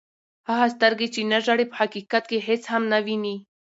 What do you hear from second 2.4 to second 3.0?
هيڅ هم نه